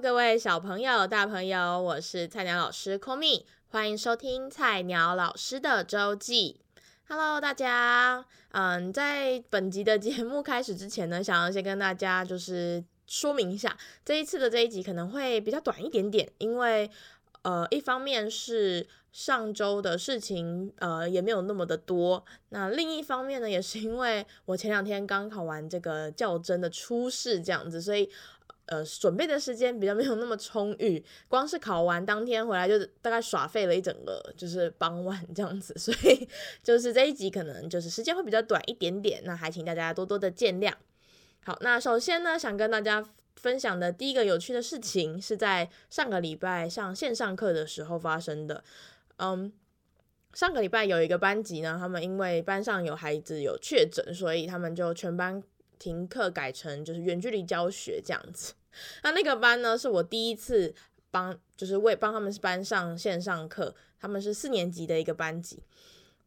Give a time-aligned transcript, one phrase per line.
[0.00, 6.60] 各位小朋友、大朋友，我是菜鸟老师 Komi，欢迎收听菜鸟老师的周记。
[7.06, 16.90] Hello，大家，嗯，在本集的节目开始之前呢，想要先跟大家就是说明一下，这一次的这一集可能会比较短一点点，因为
[17.42, 28.10] 呃，一方面是上周的事情呃也没有那么的多，那另一方面呢，也是因为我前两天刚考完这个教甄的初试这样子，所以。
[28.66, 36.28] 呃，准备的时间比较没有那么充裕，光是考完当天回来就大概耍废了一整个，就是傍晚这样子， 所以
[36.62, 40.72] 就是这一集可能就是时间会比较短一点点，那还请大家多多的见谅。
[41.44, 48.62] 好，那首先呢，想跟大家分享的第一个有趣的事情是在上个礼拜上线上课的时候发生的。
[49.16, 49.52] 嗯，
[50.32, 55.42] 上个礼拜有一个班级呢，他们因为班上有孩子有确诊，所以他们就全班。
[55.78, 58.54] 停课改成就是远距离教学这样子，
[59.02, 60.74] 那那个班呢是我第一次
[61.10, 65.62] 帮，就是为帮他们班上线上课，他们是四年级的一个班级，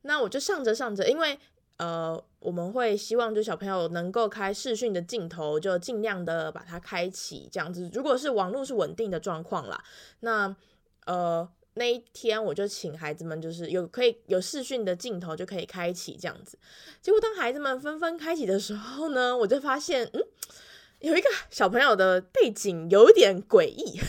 [0.02, 1.38] 那我就上着上着，因为
[1.78, 9.84] 呃我们会希望就小朋友能够开视讯的镜头，就尽量的把它开启这样子，如果是网络是稳定的状况啦，
[10.22, 10.56] 那
[11.06, 11.50] 呃。
[11.78, 16.58] 那一天我就请孩子们，就是有可以有视讯的镜头就可以开启这样子。
[17.02, 20.25] 结果当孩子们纷纷开启的时候呢，我就发现，嗯，
[21.06, 24.00] 有一个小朋友的背景有点诡异。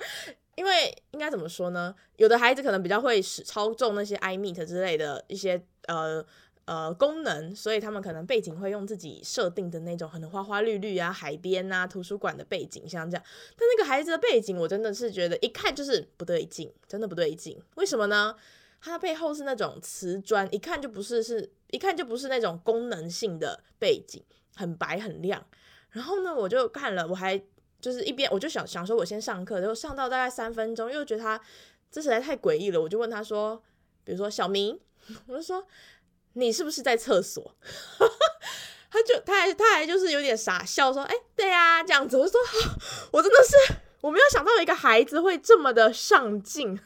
[0.56, 1.94] 因为应该怎么说呢？
[2.16, 6.24] 有的孩子可能比较会使操纵那些 iMeet 之类的一些呃。
[6.64, 13.24] 呃，功能，所以他们可能背景会用自己设定的那种，可能花花绿绿啊、海边啊、图书馆的背景，像这样。
[13.56, 17.60] 但那个孩子的背景，我真的是觉得一看就是不对劲，真的不对劲。
[17.74, 18.36] 为什么呢？
[18.80, 24.22] 他的背后是那种瓷砖，一看就不是，是一看就不是那种功能性的背景，
[24.54, 25.44] 很白很亮。
[25.92, 27.40] 然后呢，我就看了，我还
[27.80, 31.40] 就是一边我就想想说，我先上课，然后上到大概三分钟，又觉得他
[31.90, 33.62] 这实在太诡异了，我就问他说，
[34.04, 34.78] 比如说小明，
[35.28, 35.64] 我就说。
[36.34, 37.54] 你是不是在厕所？
[38.90, 42.40] 他就他还他还就是有点傻笑说：“哎、对呀、啊，这样子。”我就说
[43.12, 46.80] ：“我真的是我没有想到一个孩子会这么的上进，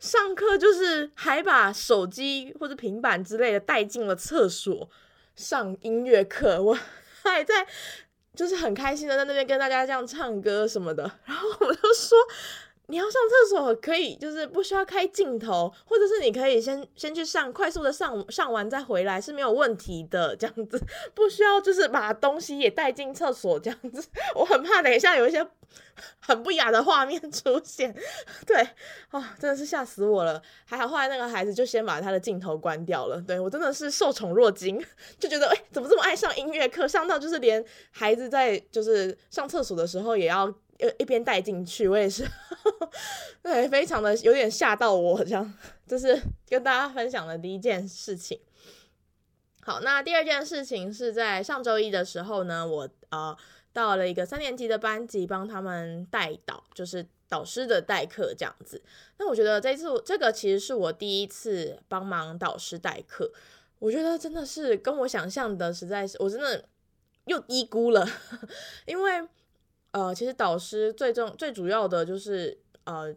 [0.00, 4.90] 上课就是还把手机或者平板之类的带进了厕所
[5.36, 6.60] 上音乐课。
[6.60, 6.76] 我
[7.22, 7.64] 还在
[8.34, 11.02] 就是很开心的在那边跟大家这样唱歌什么的。
[11.24, 12.16] 然后我就说。”
[12.92, 20.78] 你要上厕所可以，就是不需要开镜头，或者是你可以先先去上，快速的上上完再回来是没有问题的，这样子
[21.14, 24.06] 不需要就是把东西也带进厕所这样子。
[24.34, 25.42] 我很怕等一下有一些
[26.20, 27.96] 很不雅的画面出现，
[28.46, 28.60] 对，
[29.10, 30.42] 哦，真的是吓死我了。
[30.66, 33.18] 还好后来那个孩子就先把他的镜头关掉了。
[33.26, 34.78] 对，我真的是受宠若惊，
[35.18, 40.54] 就觉得哎，怎么这么爱上音乐课，上到就是连孩子在就是上厕所的时候也要。
[40.98, 42.26] 一边带进去，我也是，
[43.42, 45.52] 对，非常的有点吓到我，好像
[45.86, 48.40] 这是跟大家分享的第一件事情。
[49.60, 53.36] 好，那第二件事情是在上周一的时候呢，我呃
[53.72, 58.82] 到了一个三年级的班级，帮他们代导，就是导师的代课这样子。
[59.18, 63.30] 那我觉得这次这个其实是我第一次帮忙导师代课，
[63.78, 66.64] 我觉得真的是跟我想象的实在是，我真的
[67.26, 68.06] 又低估了，
[68.86, 69.28] 因为。
[69.92, 73.14] 呃，其实导师最重最主要的就是呃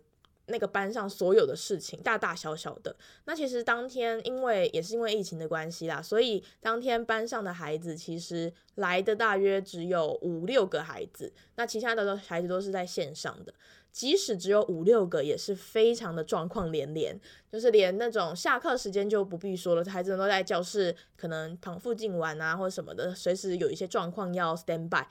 [0.47, 2.95] 那个班上所有的事情，大大小小的。
[3.25, 13.53] 那其实当天因为也是因为疫情的关系啦，所以当天班上的孩子其实来的大约只有五六个孩子，那其他的孩子都是在线上的。
[13.91, 17.17] 即使只有五六个，也是非常的状况连连，
[17.49, 25.07] 就是连那种下课时间就不必说了，孩子们都在教室可能躺附近玩啊或者什么的，随时有一些状况要 stand by。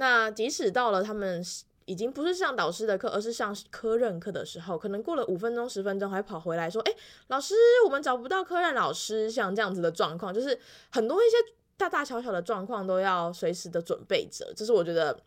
[0.00, 1.44] 那即使到了他们
[1.86, 6.92] 已经不是上导师的课，而是上科任课的时候，可能过了五分钟、十分钟，还跑回来说：“哎，
[7.28, 7.54] 老师，
[7.84, 10.56] 我们找不到科任老师。”像这样子的状况，就是
[10.90, 11.36] 很多一些
[11.76, 14.52] 大大小小的状况都要随时的准备着。
[14.54, 15.18] 这是我觉得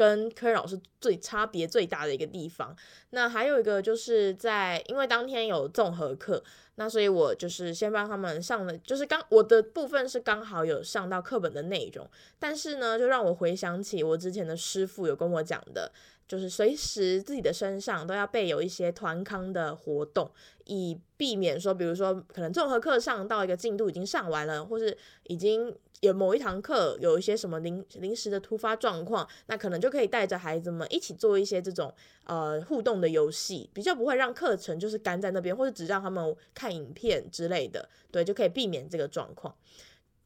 [0.00, 2.74] 跟科任老师最差别最大的一个地方。
[3.10, 6.42] 那还有一个就是在，因为当天有综合课。
[6.76, 12.08] 那所以，我就是先帮他们上了，就是刚我的部分是刚好有上到课本的内容，
[12.38, 15.92] 但是呢，就让我回想起我之前的师傅有跟我讲的，
[16.26, 20.30] 就是随时自己的身上都要备有一些团康的活动，
[20.64, 31.94] 以避免说，比如说可能综合课上到一个进度已经上完了，或是已经有某一堂课有一些什么临临时的突发状况，那可能就可以带着孩子们一起做一些这种
[32.24, 36.70] 呃互动的游戏，比较不会让课程就是干在那边，或者只让他们看。
[36.70, 39.52] 影片之类的，对，就可以避免这个状况。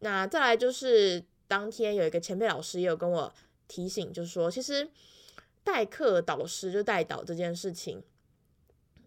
[0.01, 3.33] 那再来就是当天有一个前辈老师也有跟我
[3.67, 4.87] 提醒，就是说，其实
[5.65, 8.03] 代课导师就代导这件事情。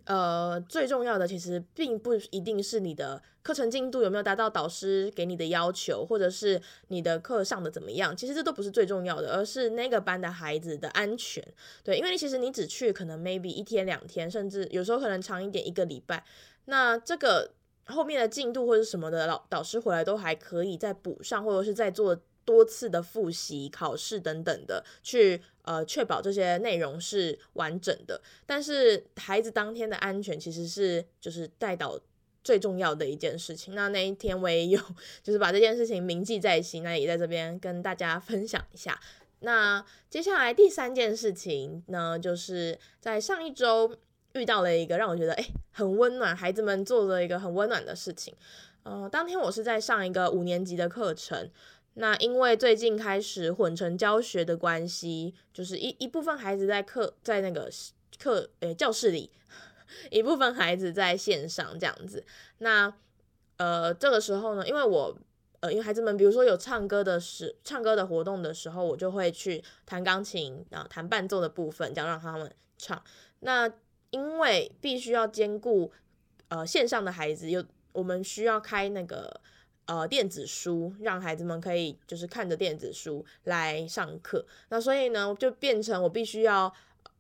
[0.08, 11.44] 呃，最重要的其实并不一定是你的课程进度有没有达到导师给你的要求，或者是你的课上的怎么样，其实这都不是最重要的，而是那个班的孩子的安全。
[11.84, 16.24] 对，因为其实你只去可能 maybe 一天两天，甚至有时候可能长一点一个礼拜，
[16.66, 17.52] 那这个
[17.88, 22.18] 后面的进度或者什么的，老导师回来都还可以再补上，或者是再做。
[22.48, 28.22] 多次的复习、考试等等的，去呃确保这些内容是完整的。
[28.46, 32.00] 但是孩子当天的安全其实是就是带导
[32.42, 33.76] 最重要的一件事情。
[33.76, 34.82] 那那一天我也有
[35.22, 38.98] 就是把这件事情铭记在心，那也在这边跟大家分享一下。
[39.42, 43.94] 那接下来第三件事情呢，就是在上一周
[44.36, 48.34] 遇到了一个让我觉得诶很温暖，孩子们做了一个很温暖的事情。
[48.84, 51.52] 呃，当天我是在上一个五年级的课程。
[52.00, 57.68] 那因为最近开始混成教学的关系，就是一一部分孩子在课在那个
[58.20, 59.32] 课诶、教室里，
[60.12, 62.24] 一部分孩子在线上这样子。
[62.60, 62.94] 那
[63.58, 65.18] 呃这个时候呢，因为我
[65.62, 73.04] 呃因为孩子们比如说有唱歌的时唱歌的活动的时候，我就会去弹钢琴啊弹伴奏的部分，这样让他们唱。
[73.40, 73.68] 那
[74.12, 75.92] 因为必须要兼顾
[76.50, 79.42] 呃线上的孩子，有我们需要开那个。
[79.88, 86.72] 呃，电子书让孩子们可以就是看着电子书来上课，那所以呢，就变成我必须要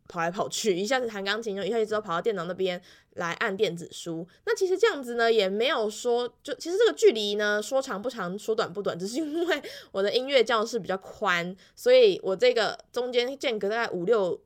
[0.10, 2.82] 跑来跑去，一下子弹钢琴，一下子之后跑到电脑那边
[3.14, 4.28] 来按电子书。
[4.46, 14.38] 那其实这样子呢，也没有说就其实这个距离呢，说长不长，说短不短，只是因为我的音乐教室比较宽，所以我这个中间间隔大概五六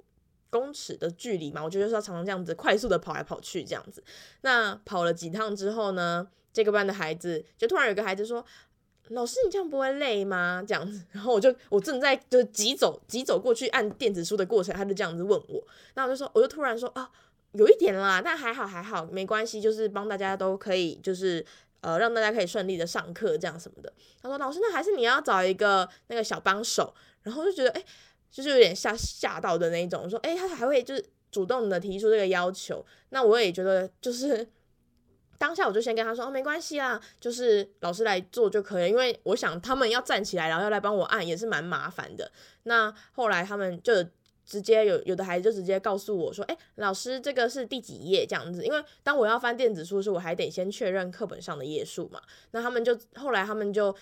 [0.52, 4.04] 公尺的距离嘛，我觉得是要常常这样子快速的跑来跑去这样子。
[4.42, 8.46] 那跑了几趟之后呢，这个班的孩子就突然有个孩子说
[9.10, 15.66] ：“老师，你这样不会累吗？”这样子，然后我就我正在就急走急走过去按电子书的过程，他就这样子问我，
[15.96, 17.10] 那我就说，我就突然说啊，
[17.54, 21.46] 有一点啦，但还好还好，没关系，就是帮大家都可以，就是
[21.80, 23.92] 呃让大家可以顺利的上课这样什么的。
[24.22, 26.94] 他说：“老师，那还是你要找一个那个小帮手。”
[27.24, 27.86] 然后就觉得哎，
[28.32, 34.48] 就是有点吓吓到的那一种，说哎，他还会就是主动的提出这个要求，那我也觉得就是。
[35.42, 42.32] 当下我就先跟他说哦，没关系啦，就是老师来做就可以，因为我想他们要站起来，然后要来帮我按也是蛮麻烦的。
[42.66, 44.06] 那后来他们就
[44.46, 48.64] 直接有有的孩子就直接告诉我说，哎，老师这个是第几页这样子？
[48.64, 52.22] 因为当我要翻电子书的时候，我还得先确认课本上的页数嘛。
[52.52, 53.96] 那他们就后来他们就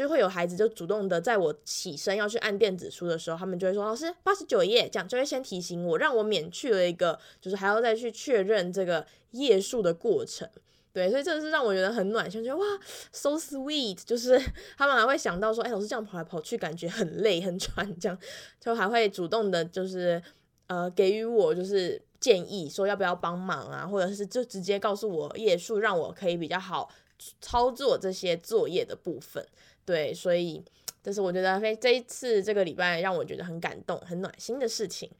[0.00, 10.48] 就会有孩子就主动的在我起身要去按电子书的时候，他们就会说老师八十九页这样，就会先提醒我，让我免去了一个就是还要再去确认这个页数的过程。
[10.90, 12.64] 对，所以这是让我觉得很暖心，觉得哇
[13.12, 14.40] ，so sweet，就是
[14.78, 18.18] 他们还会想到说，哎，老师这样跑来跑去，感觉很累很喘，这样
[18.58, 20.22] 就还会主动的，就是
[20.68, 26.90] 呃，给予我就是建议，说要不要帮忙啊，或者是就直接告诉我页数，让我可以比较好
[27.38, 29.46] 操作这些作业的部分。
[29.84, 30.64] 对，所以
[31.02, 35.10] 这是我觉得非这一次这个礼拜让我觉得很感动、很暖心的事情。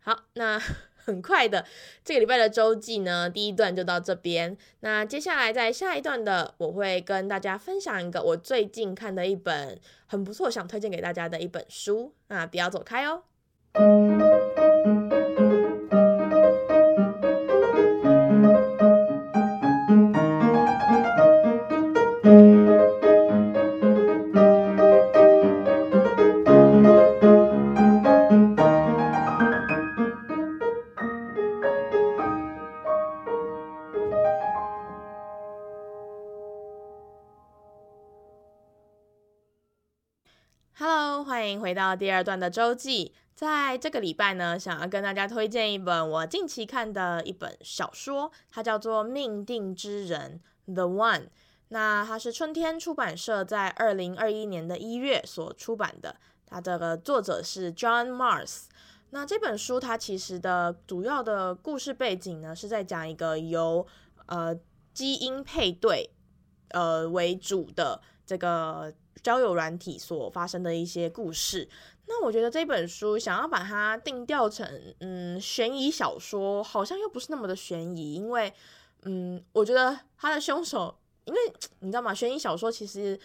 [0.00, 0.60] 好，那。
[1.04, 1.66] 很快的，
[2.04, 4.56] 这个礼拜的周记呢，第一段就到这边。
[4.82, 12.14] 那接下来在下一段的，我会跟大家分享一个我最近看的一本很不错，想推荐给大家的一本书。
[12.28, 13.24] 那不要走开哦。
[41.94, 50.40] 第二段的周记，在这个礼拜呢，想要跟大家推荐一本我近期看的一本小说，它叫做《命定之人》
[50.74, 51.28] （The One）。
[51.68, 58.64] 那它是春天出版社在二零二一年的一月所出版的，它这个作者是 John Mars。
[59.10, 63.86] 那这本书它其实的主要的故事背景呢，是在讲一个由
[64.26, 64.58] 呃
[64.92, 66.10] 基因配对
[66.70, 68.92] 呃为主的这个。
[69.22, 71.68] 交友软体所发生的一些故事，
[72.06, 74.66] 那我觉得这本书想要把它定调成
[75.00, 78.52] 嗯悬疑小说，好像又不是那么的悬疑，因为
[79.02, 81.40] 嗯，我觉得他的凶手，因为
[81.80, 82.14] 你知道吗？
[82.14, 83.18] 悬疑小说其实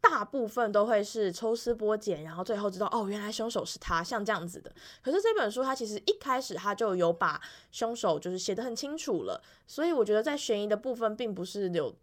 [0.00, 4.72] 大部分都会是抽丝剥茧，然后最后知道哦，原来凶手是他，像这样子的。
[5.02, 11.94] 可是这本书它其实一开始它就有把凶手就是写得很清楚了，所以我觉得在悬疑的部分并不是有。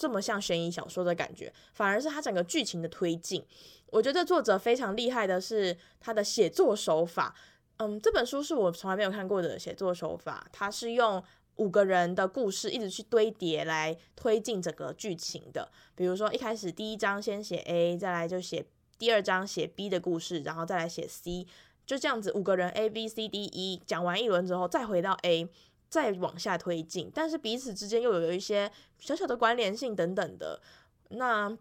[0.00, 3.44] 这么像悬疑小说的感觉，反而是它整个剧情的推进。
[3.88, 7.34] 我觉得作者非常厉害的是他的写作手法，
[7.76, 11.22] 嗯，这本书是我从来没有看过的写作手法，它是用
[11.56, 15.70] 五个人的故事一直去堆叠来推进整个剧情的。
[15.94, 18.64] 比如说一开始第一章先写 A，再来就写
[18.98, 21.46] 第二章写 B 的故事，然后再来写 C，
[21.84, 25.46] 就这样子五个人 A B C D E 讲完一轮之后，再回到 A，
[25.90, 30.62] 再往下推进，但是彼此之间又有一些小小的关联性等等的。
[31.10, 31.54] 那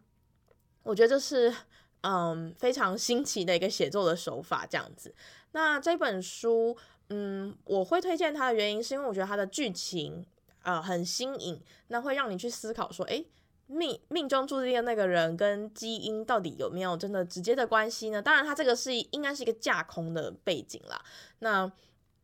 [0.83, 1.53] 我觉得这是
[2.01, 5.13] 嗯非常新奇的一个写作的手法，这样子。
[5.51, 6.77] 那这本书。
[7.11, 10.23] 嗯，我会推荐它的原因是因为我觉得它的剧情
[10.61, 13.25] 呃很新颖，那会让你去思考说，诶，
[13.65, 18.21] 命命中注定的那个人跟基因到底有没有真的直接的关系呢？
[18.21, 21.03] 当然，它这个是应该是一个架空的背景啦。
[21.39, 21.71] 那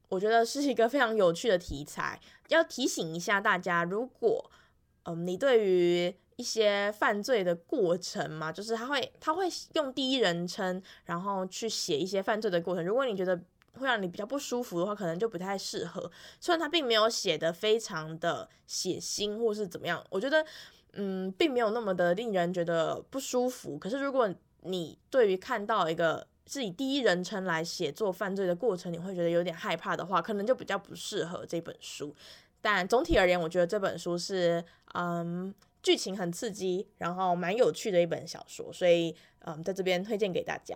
[0.10, 2.20] 我觉得是一个非常有趣的题材，
[2.50, 4.52] 要提醒一下大家，如果
[5.04, 12.86] 嗯你对于一些犯罪的过程嘛，就是他会他会用第一人称，然后去写一些犯罪的过程。
[12.86, 13.40] 如果你觉得
[13.78, 16.12] 会让你比较不舒服的话，可能就不太适合。
[16.40, 20.46] 虽然他并没有写的非常的血腥，或是怎么样，我觉得，
[20.94, 23.78] 嗯，并没有那么的令人觉得不舒服。
[23.78, 32.14] 可是，如果你对于看到一个是以第一人称来写作犯罪的过程，你会觉得有点害怕的话，可能就比较不适合这本书。
[32.62, 40.76] 但总体而言，我觉得这本书是，嗯，剧情很刺激，然后蛮有趣的一本小说，所以，嗯，在这边推荐给大家。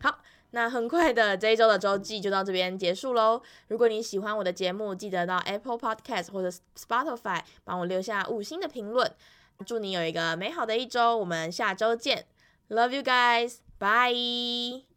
[0.00, 0.18] 好。
[0.52, 3.40] 那很快的这一周的周记就到这边结束喽。
[3.68, 9.14] 如果你喜欢我的节目，记得到 Apple Podcast 或者 Spotify 帮我留下五星的评论。
[9.64, 12.26] 祝你有一个美好的一周，我们下周见。
[12.68, 14.89] Love you guys，bye。